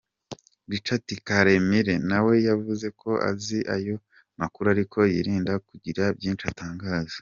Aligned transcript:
Richard 0.71 1.07
Karemire, 1.27 1.95
nawe 2.09 2.33
yavuze 2.47 2.87
ko 3.01 3.09
azi 3.29 3.59
ayo 3.75 3.95
makuru 4.39 4.65
ariko 4.75 4.97
yirinda 5.13 5.53
kugira 5.67 6.03
byinshi 6.17 6.43
atangaza. 6.53 7.17